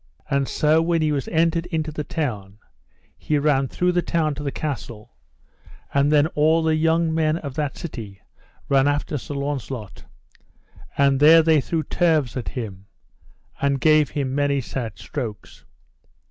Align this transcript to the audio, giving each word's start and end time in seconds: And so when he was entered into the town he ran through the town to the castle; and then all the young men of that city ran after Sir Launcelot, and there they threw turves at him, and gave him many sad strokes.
And 0.31 0.47
so 0.47 0.81
when 0.81 1.03
he 1.03 1.11
was 1.11 1.27
entered 1.27 1.67
into 1.67 1.91
the 1.91 2.03
town 2.03 2.57
he 3.15 3.37
ran 3.37 3.67
through 3.67 3.91
the 3.91 4.01
town 4.01 4.33
to 4.33 4.41
the 4.41 4.51
castle; 4.51 5.13
and 5.93 6.11
then 6.11 6.25
all 6.33 6.63
the 6.63 6.75
young 6.75 7.13
men 7.13 7.37
of 7.37 7.53
that 7.53 7.77
city 7.77 8.19
ran 8.67 8.87
after 8.87 9.19
Sir 9.19 9.35
Launcelot, 9.35 10.05
and 10.97 11.19
there 11.19 11.43
they 11.43 11.61
threw 11.61 11.83
turves 11.83 12.35
at 12.35 12.49
him, 12.57 12.87
and 13.61 13.79
gave 13.79 14.09
him 14.09 14.33
many 14.33 14.59
sad 14.59 14.97
strokes. 14.97 15.65